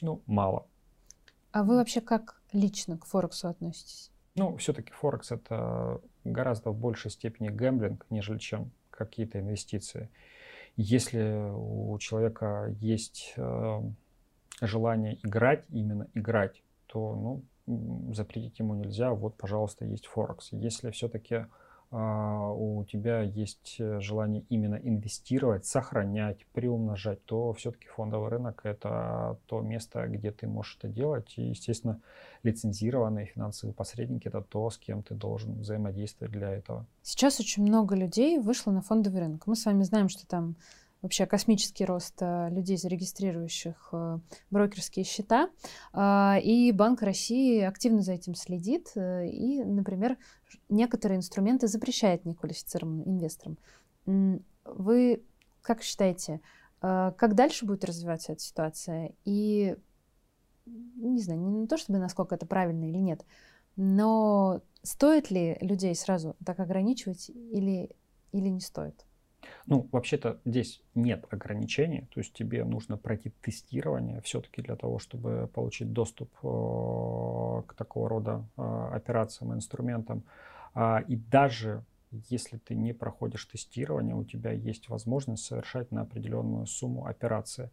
[0.00, 0.66] ну, мало.
[1.52, 4.10] А вы вообще как лично к Форексу относитесь?
[4.34, 10.08] Ну, все-таки Форекс это гораздо в большей степени гэмблинг, нежели чем какие-то инвестиции.
[10.76, 13.80] Если у человека есть э,
[14.62, 19.12] желание играть, именно играть, то ну, запретить ему нельзя.
[19.12, 20.48] Вот, пожалуйста, есть Форекс.
[20.52, 21.46] Если все-таки
[21.96, 29.60] у тебя есть э, желание именно инвестировать, сохранять, приумножать, то все-таки фондовый рынок это то
[29.60, 31.34] место, где ты можешь это делать.
[31.36, 32.00] И, естественно,
[32.42, 36.86] лицензированные финансовые посредники это то, с кем ты должен взаимодействовать для этого.
[37.02, 39.46] Сейчас очень много людей вышло на фондовый рынок.
[39.46, 40.56] Мы с вами знаем, что там
[41.02, 44.18] вообще космический рост э, людей, зарегистрирующих э,
[44.50, 45.50] брокерские счета.
[45.92, 50.16] А, и Банк России активно за этим следит и, например,
[50.68, 53.58] некоторые инструменты запрещает неквалифицированным инвесторам.
[54.64, 55.22] Вы
[55.60, 56.40] как считаете,
[56.80, 59.12] как дальше будет развиваться эта ситуация?
[59.24, 59.76] И
[60.66, 63.24] не знаю, не то чтобы насколько это правильно или нет,
[63.76, 67.90] но стоит ли людей сразу так ограничивать или,
[68.32, 69.06] или не стоит?
[69.66, 75.48] Ну, вообще-то здесь нет ограничений, то есть тебе нужно пройти тестирование все-таки для того, чтобы
[75.54, 80.24] получить доступ э, к такого рода э, операциям, инструментам.
[80.74, 81.84] А, и даже
[82.28, 87.70] если ты не проходишь тестирование, у тебя есть возможность совершать на определенную сумму операции.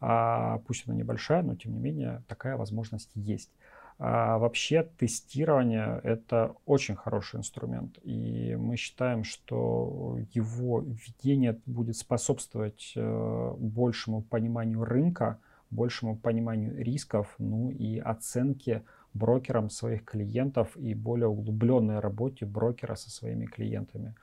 [0.00, 3.50] А, пусть она небольшая, но тем не менее такая возможность есть.
[3.98, 12.92] А вообще тестирование— это очень хороший инструмент, и мы считаем, что его введение будет способствовать
[12.96, 15.38] э, большему пониманию рынка,
[15.70, 18.82] большему пониманию рисков, ну и оценке
[19.14, 24.14] брокерам своих клиентов и более углубленной работе брокера со своими клиентами.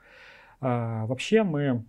[0.60, 1.84] А, вообще мы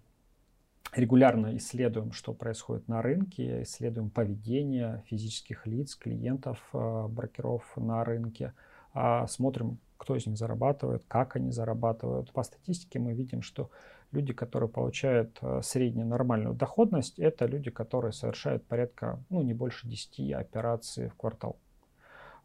[0.93, 8.53] регулярно исследуем, что происходит на рынке, исследуем поведение физических лиц, клиентов, э, брокеров на рынке,
[8.93, 12.31] а смотрим, кто из них зарабатывает, как они зарабатывают.
[12.33, 13.69] По статистике мы видим, что
[14.11, 19.87] люди, которые получают э, среднюю нормальную доходность, это люди, которые совершают порядка, ну, не больше
[19.87, 21.57] 10 операций в квартал.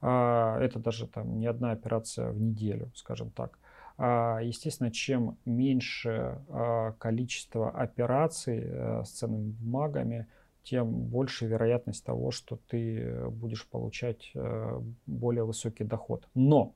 [0.00, 3.58] А, это даже там не одна операция в неделю, скажем так.
[3.98, 10.26] А, естественно, чем меньше а, количество операций э, с ценными бумагами,
[10.62, 16.28] тем больше вероятность того, что ты будешь получать э, более высокий доход.
[16.34, 16.74] Но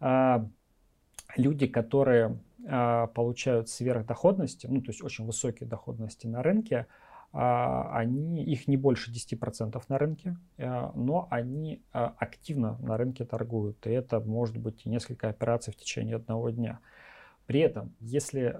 [0.00, 0.46] а,
[1.36, 2.38] люди, которые
[3.14, 6.86] получают сверхдоходности, ну то есть очень высокие доходности на рынке,
[7.32, 13.86] они, их не больше 10% на рынке, э, но они а, активно на рынке торгуют.
[13.86, 16.80] И это может быть несколько операций в течение одного дня.
[17.46, 18.54] При этом, если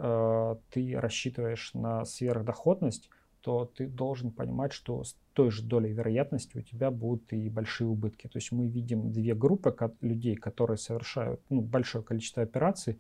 [0.71, 3.09] ты рассчитываешь на сверхдоходность,
[3.43, 7.89] то ты должен понимать, что с той же долей вероятности у тебя будут и большие
[7.89, 8.29] убытки.
[8.29, 12.99] То есть мы видим две группы людей, которые совершают ну, большое количество операций,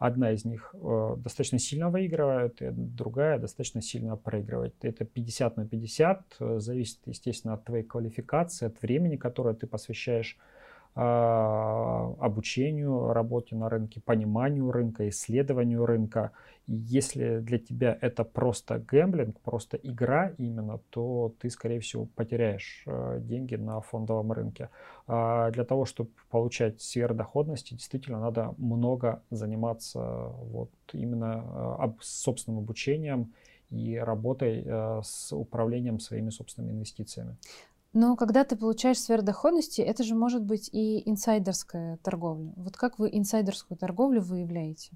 [0.00, 4.74] Одна из них э, достаточно сильно выигрывает, и другая достаточно сильно проигрывает.
[4.80, 10.38] Это 50 на 50, э, зависит, естественно, от твоей квалификации, от времени, которое ты посвящаешь
[10.94, 16.32] обучению, работе на рынке, пониманию рынка, исследованию рынка.
[16.66, 22.82] И если для тебя это просто гэмблинг, просто игра именно, то ты, скорее всего, потеряешь
[22.86, 24.70] э, деньги на фондовом рынке.
[25.06, 33.32] А для того, чтобы получать сверхдоходности, действительно надо много заниматься вот именно э, собственным обучением
[33.70, 37.36] и работой э, с управлением своими собственными инвестициями.
[37.92, 42.52] Но когда ты получаешь сверхдоходности, это же может быть и инсайдерская торговля.
[42.56, 44.92] Вот как вы инсайдерскую торговлю выявляете?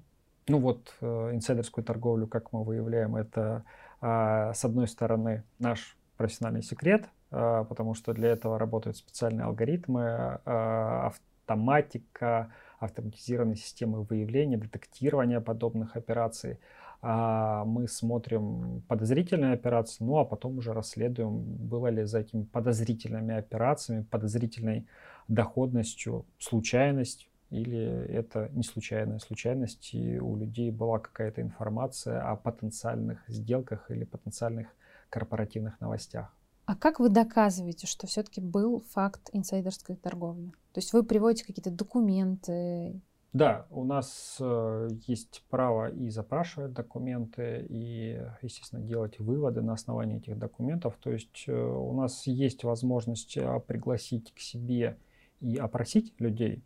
[0.47, 3.65] Ну вот э, инсайдерскую торговлю, как мы выявляем, это
[4.01, 10.39] э, с одной стороны наш профессиональный секрет, э, потому что для этого работают специальные алгоритмы,
[10.45, 11.11] э,
[11.45, 16.59] автоматика, автоматизированные системы выявления, детектирования подобных операций.
[17.01, 23.35] А мы смотрим подозрительные операции, ну а потом уже расследуем, было ли за этими подозрительными
[23.35, 24.87] операциями, подозрительной
[25.27, 33.23] доходностью случайность, или это не случайная случайность, и у людей была какая-то информация о потенциальных
[33.27, 34.67] сделках или потенциальных
[35.09, 36.35] корпоративных новостях.
[36.65, 40.49] А как вы доказываете, что все-таки был факт инсайдерской торговли?
[40.73, 42.99] То есть вы приводите какие-то документы,
[43.35, 50.19] да, у нас э, есть право и запрашивать документы, и, естественно, делать выводы на основании
[50.19, 50.95] этих документов.
[51.01, 54.97] То есть э, у нас есть возможность э, пригласить к себе
[55.41, 56.63] и опросить людей,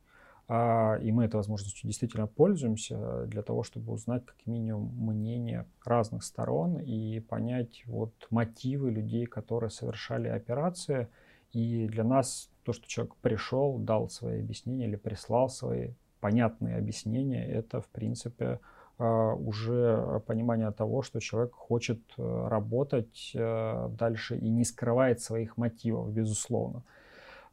[0.47, 6.23] э, и мы этой возможностью действительно пользуемся для того, чтобы узнать как минимум мнение разных
[6.23, 11.07] сторон и понять вот мотивы людей, которые совершали операции.
[11.51, 17.45] И для нас то, что человек пришел, дал свои объяснения или прислал свои понятные объяснения,
[17.45, 18.59] это, в принципе,
[18.97, 25.55] а, уже понимание того, что человек хочет э, работать э, дальше и не скрывает своих
[25.55, 26.83] мотивов, безусловно.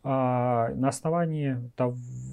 [0.03, 1.57] А, на основании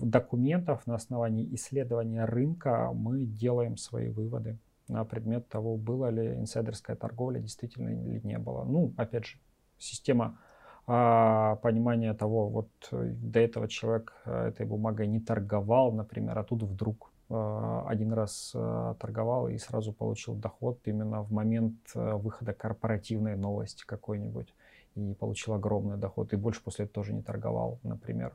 [0.02, 4.58] документов, на основании исследования рынка мы делаем свои выводы
[4.88, 8.64] на предмет того, была ли инсайдерская торговля действительно или не было.
[8.64, 9.38] Ну, опять же,
[9.78, 10.40] система
[10.86, 16.44] а, понимание того, вот э, до этого человек э, этой бумагой не торговал, например, а
[16.44, 18.54] тут вдруг э, один раз
[19.00, 24.54] торговал и сразу получил доход именно в момент выхода корпоративной новости какой-нибудь
[24.96, 28.34] и получил огромный доход и больше после этого тоже не торговал, например.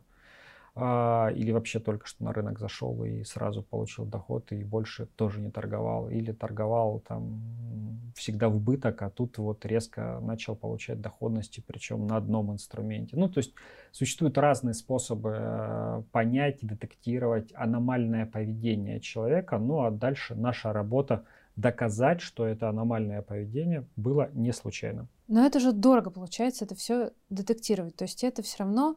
[0.81, 5.41] А, или вообще только что на рынок зашел и сразу получил доход и больше тоже
[5.41, 11.65] не торговал, или торговал там всегда в убыток, а тут вот резко начал получать доходности,
[11.67, 13.17] причем на одном инструменте.
[13.17, 13.55] Ну, то есть
[13.91, 21.25] существуют разные способы э, понять и детектировать аномальное поведение человека, ну а дальше наша работа
[21.57, 25.09] доказать, что это аномальное поведение было не случайным.
[25.27, 27.97] Но это же дорого получается, это все детектировать.
[27.97, 28.97] То есть это все равно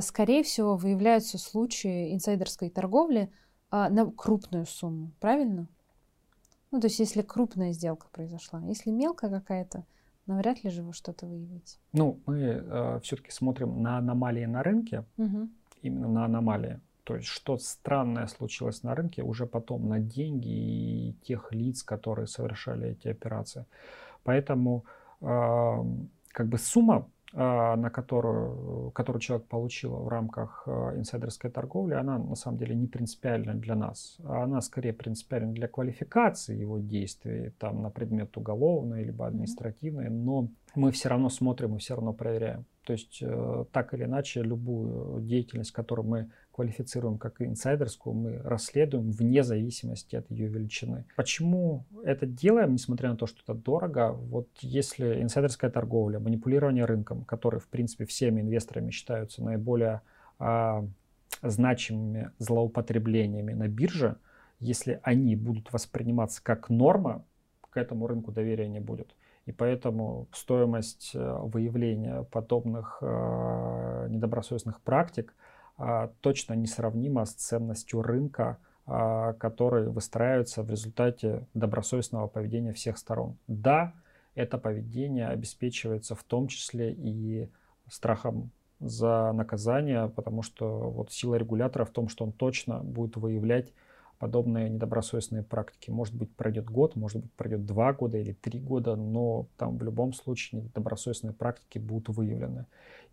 [0.00, 3.30] скорее всего, выявляются случаи инсайдерской торговли
[3.70, 5.66] а, на крупную сумму, правильно?
[6.70, 8.60] Ну, то есть, если крупная сделка произошла.
[8.66, 9.84] Если мелкая какая-то,
[10.26, 11.78] навряд ли же вы что-то выявите.
[11.92, 15.48] Ну, мы э, все-таки смотрим на аномалии на рынке, угу.
[15.82, 16.80] именно на аномалии.
[17.04, 22.26] То есть, что странное случилось на рынке, уже потом на деньги и тех лиц, которые
[22.26, 23.66] совершали эти операции.
[24.22, 24.84] Поэтому
[25.20, 25.26] э,
[26.28, 27.06] как бы сумма а,
[27.36, 32.86] на которую, которую человек получил в рамках а, инсайдерской торговли, она на самом деле не
[32.86, 34.18] принципиальна для нас.
[34.24, 40.92] Она скорее принципиальна для квалификации его действий там, на предмет уголовной либо административной, но мы
[40.92, 42.66] все равно смотрим и все равно проверяем.
[42.84, 49.10] То есть э, так или иначе любую деятельность, которую мы квалифицируем как инсайдерскую, мы расследуем
[49.10, 51.04] вне зависимости от ее величины.
[51.16, 54.12] Почему это делаем, несмотря на то, что это дорого?
[54.12, 60.02] Вот если инсайдерская торговля, манипулирование рынком, которые, в принципе, всеми инвесторами считаются наиболее
[60.38, 60.86] а,
[61.42, 64.16] значимыми злоупотреблениями на бирже,
[64.60, 67.24] если они будут восприниматься как норма,
[67.70, 69.16] к этому рынку доверия не будет.
[69.46, 75.34] И поэтому стоимость э, выявления подобных э, недобросовестных практик
[76.20, 83.36] точно несравнима с ценностью рынка, э, который выстраивается в результате добросовестного поведения всех сторон.
[83.46, 83.94] Да,
[84.34, 87.48] это поведение обеспечивается в том числе и
[87.88, 88.50] страхом
[88.80, 93.72] за наказание, потому что вот сила регулятора в том, что он точно будет выявлять
[94.18, 95.90] подобные недобросовестные практики.
[95.90, 99.82] Может быть, пройдет год, может быть, пройдет два года или три года, но там в
[99.82, 102.66] любом случае недобросовестные практики будут выявлены.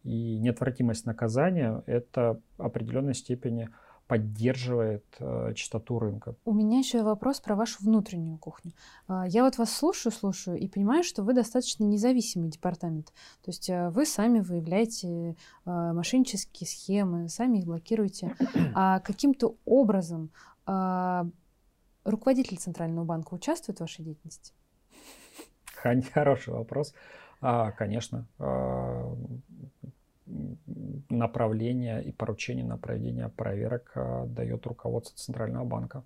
[0.04, 3.70] И неотвратимость наказания– это в определенной степени
[4.12, 6.36] поддерживает э, чистоту рынка.
[6.44, 8.74] У меня еще вопрос про вашу внутреннюю кухню.
[9.08, 13.14] Э, я вот вас слушаю, слушаю и понимаю, что вы достаточно независимый департамент.
[13.42, 15.36] То есть э, вы сами выявляете э,
[15.66, 18.36] мошеннические схемы, сами их блокируете.
[18.76, 20.32] А каким-то образом
[20.66, 21.26] а,
[22.04, 24.54] руководитель Центрального банка участвует в вашей деятельности?
[26.14, 26.94] Хороший вопрос.
[27.42, 28.28] А, конечно,
[31.10, 36.04] направление и поручение на проведение проверок а, дает руководство Центрального банка.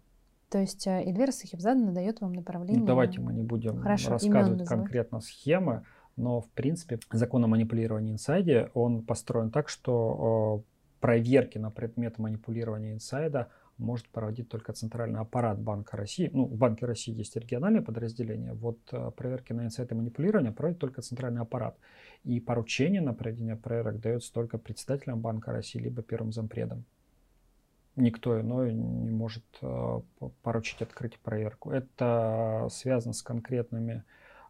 [0.50, 2.82] То есть а, Эльвира Сахибзадовна дает вам направление?
[2.82, 5.84] Ну, давайте мы не будем Хорошо, рассказывать конкретно схемы,
[6.16, 10.64] но в принципе закон о манипулировании инсайде, он построен так, что
[11.00, 16.30] проверки на предмет манипулирования инсайда– может проводить только центральный аппарат Банка России.
[16.32, 18.54] Ну, в Банке России есть региональные подразделения.
[18.54, 21.78] Вот э, проверки на инсайты манипулирования проводит только центральный аппарат.
[22.24, 26.86] И поручение на проведение проверок дается только председателям Банка России, либо первым зампредом.
[27.96, 30.02] Никто иной не может э,
[30.42, 31.72] поручить открыть проверку.
[31.72, 34.04] Это связано с конкретными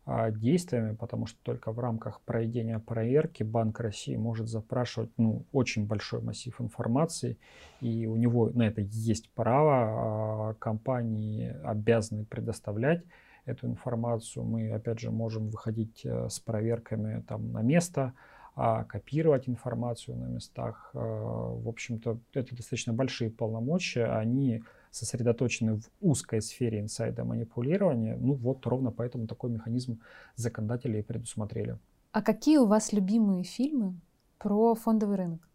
[0.07, 5.87] а, действиями, потому что только в рамках проведения проверки Банк России может запрашивать ну, очень
[5.87, 7.39] большой массив информации,
[7.81, 13.03] и у него на это есть право, а, компании обязаны предоставлять
[13.45, 14.43] эту информацию.
[14.43, 18.13] Мы, опять же, можем выходить э, с проверками там, на место,
[18.55, 20.91] а копировать информацию на местах.
[20.93, 28.15] Э, в общем-то, это достаточно большие полномочия, они сосредоточены в узкой сфере инсайда манипулирования.
[28.15, 29.99] Ну вот ровно поэтому такой механизм
[30.35, 31.77] законодатели и предусмотрели.
[32.11, 33.95] А какие у вас любимые фильмы
[34.37, 35.49] про фондовый рынок?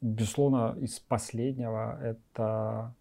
[0.00, 2.94] Безусловно, из последнего это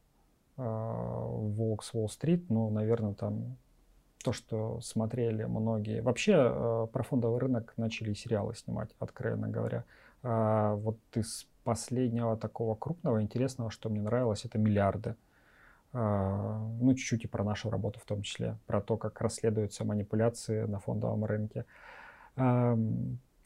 [0.57, 2.49] э, «Волк с Уолл-стрит».
[2.49, 3.55] Ну, наверное, там
[4.23, 6.01] то, что смотрели многие.
[6.01, 9.85] Вообще э, про фондовый рынок начали сериалы снимать, откровенно говоря.
[10.23, 15.15] Э, вот из последнего такого крупного, интересного, что мне нравилось, это «Миллиарды».
[15.93, 20.63] А, ну, чуть-чуть и про нашу работу в том числе, про то, как расследуются манипуляции
[20.63, 21.65] на фондовом рынке.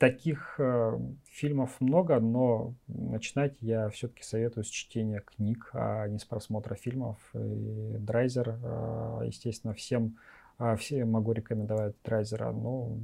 [0.02, 6.26] Таких э, фильмов много, но начинать я все-таки советую с чтения книг, а не с
[6.26, 7.20] просмотра фильмов.
[7.36, 10.18] И Драйзер, э, естественно, всем,
[10.62, 12.52] а, всем могу рекомендовать Драйзера.
[12.52, 12.98] Ну,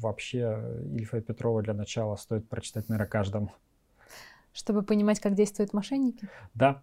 [0.00, 3.50] вообще, Ильфа и Петрова для начала стоит прочитать, наверное, каждому.
[4.52, 6.28] Чтобы понимать, как действуют мошенники?
[6.54, 6.82] Да,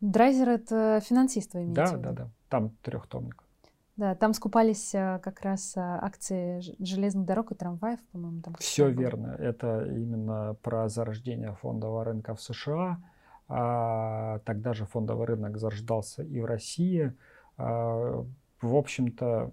[0.00, 2.02] Драйзер это финансист, вы имеете Да, в виду?
[2.02, 2.30] да, да.
[2.48, 3.42] Там трехтомник.
[3.96, 8.54] Да, там скупались а, как раз а, акции железных дорог и трамваев, по-моему, там.
[8.58, 9.36] Все верно.
[9.38, 12.98] Это именно про зарождение фондового рынка в США.
[13.48, 17.12] А, тогда же фондовый рынок зарождался и в России.
[17.56, 18.26] А,
[18.68, 19.52] в общем-то,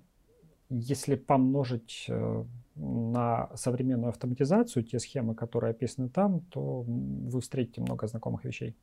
[0.69, 2.45] если помножить э,
[2.75, 8.75] на современную автоматизацию те схемы, которые описаны там, то вы встретите много знакомых вещей,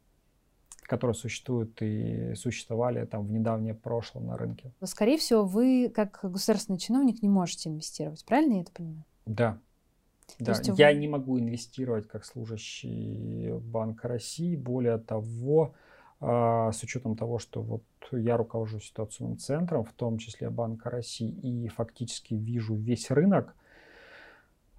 [0.82, 4.72] которые существуют и существовали там в недавнее прошлом на рынке.
[4.80, 8.24] Но, Скорее всего, вы, как государственный чиновник, не можете инвестировать.
[8.24, 9.04] Правильно я это понимаю?
[9.26, 9.58] Да.
[10.38, 14.56] Да, есть я вы- не могу инвестировать как служащий Банка России.
[14.56, 15.74] Более того,
[16.20, 21.68] с учетом того, что вот я руковожу ситуационным центром, в том числе Банка России, и
[21.68, 23.54] фактически вижу весь рынок,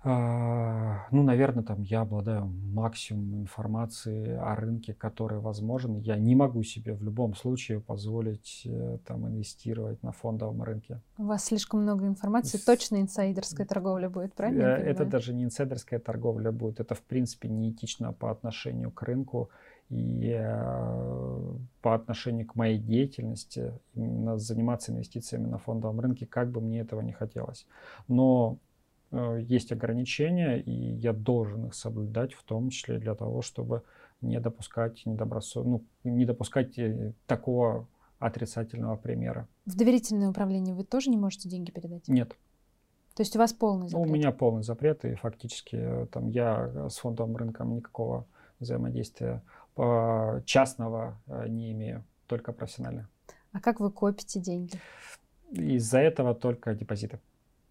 [0.01, 5.97] а, ну, наверное, там я обладаю максимум информации о рынке, который возможен.
[5.97, 11.01] Я не могу себе в любом случае позволить э, там инвестировать на фондовом рынке.
[11.17, 14.61] У вас слишком много информации, С- точно инсайдерская торговля будет, правильно?
[14.61, 19.49] Э, Это даже не инсайдерская торговля будет, это в принципе неэтично по отношению к рынку
[19.89, 26.61] и э, по отношению к моей деятельности, именно заниматься инвестициями на фондовом рынке, как бы
[26.61, 27.65] мне этого не хотелось.
[28.07, 28.59] Но
[29.11, 33.81] э, есть ограничения, и я должен их соблюдать, в том числе для того, чтобы
[34.21, 35.63] не допускать недобросо...
[35.63, 37.87] ну, не допускать э, такого
[38.19, 39.47] отрицательного примера.
[39.65, 42.07] В доверительное управление вы тоже не можете деньги передать?
[42.07, 42.35] Нет.
[43.15, 44.07] То есть у вас полный Ну, запрет?
[44.07, 48.27] у меня полный запрет, и фактически там я с фондовым рынком никакого
[48.59, 49.41] взаимодействия
[50.45, 53.07] частного э, не имею, только профессиональное.
[53.51, 54.80] А как вы копите деньги?
[55.51, 57.19] Из-за этого только депозиты.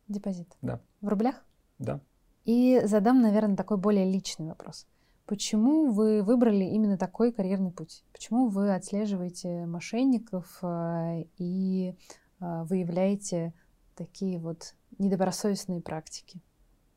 [0.09, 0.49] Депозит?
[0.63, 0.81] Да.
[1.01, 1.45] В рублях?
[1.79, 2.01] Да.
[2.45, 4.87] И задам, наверное, такой более личный вопрос.
[5.27, 8.03] Почему вы выбрали именно такой карьерный путь?
[8.13, 11.95] Почему вы отслеживаете мошенников э, и
[12.41, 13.53] э, выявляете
[13.95, 16.41] такие вот недобросовестные практики?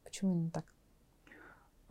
[0.05, 0.65] Почему именно так?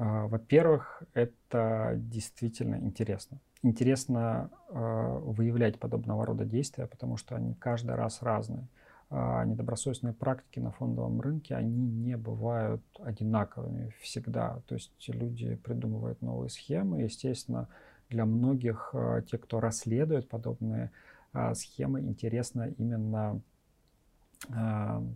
[0.00, 3.38] А, Во-первых, это действительно интересно.
[3.62, 8.66] Интересно э, выявлять подобного рода действия, потому что они каждый раз разные.
[9.10, 14.62] А Недобросовестные практики на фондовом рынке, они не бывают одинаковыми всегда.
[14.66, 17.02] То есть люди придумывают новые схемы.
[17.02, 17.68] Естественно,
[18.08, 18.94] для многих,
[19.30, 20.92] тех, кто расследует подобные
[21.34, 23.42] а, схемы, интересно именно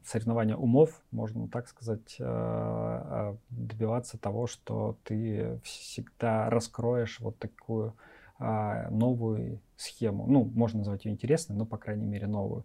[0.05, 7.95] соревнования умов, можно так сказать, э, э, добиваться того, что ты всегда раскроешь вот такую
[8.39, 10.27] а, новую схему.
[10.27, 12.65] Ну, можно назвать ее интересной, но, по крайней мере, новую.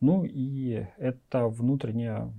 [0.00, 2.32] Ну и это внутреннее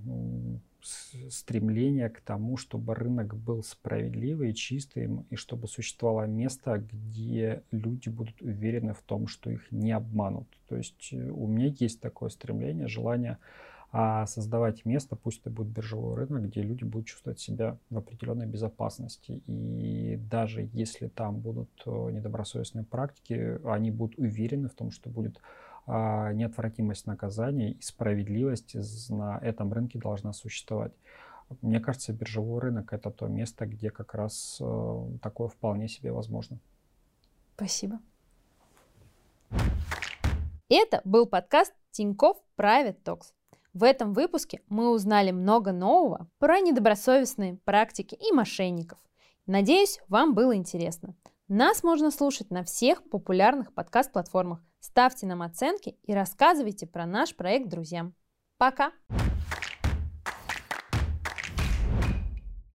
[1.28, 8.40] стремление к тому, чтобы рынок был справедливый, чистым, и чтобы существовало место, где люди будут
[8.40, 10.48] уверены в том, что их не обманут.
[10.68, 13.38] То есть э, у меня есть такое стремление, желание
[13.92, 18.46] а создавать место, пусть это будет биржевой рынок, где люди будут чувствовать себя в определенной
[18.46, 19.42] безопасности.
[19.46, 25.40] И даже если там будут э, недобросовестные практики, они будут уверены в том, что будет
[25.86, 28.76] а, неотвратимость наказания и справедливость
[29.10, 30.92] на этом рынке должна существовать.
[31.62, 36.60] Мне кажется, биржевой рынок это то место, где как раз э, такое вполне себе возможно.
[37.56, 37.98] Спасибо.
[40.68, 43.32] Это был подкаст Тиньков Private Talks.
[43.72, 48.98] В этом выпуске мы узнали много нового про недобросовестные практики и мошенников.
[49.46, 51.14] Надеюсь, вам было интересно.
[51.46, 54.60] Нас можно слушать на всех популярных подкаст-платформах.
[54.80, 58.14] Ставьте нам оценки и рассказывайте про наш проект друзьям.
[58.58, 58.92] Пока!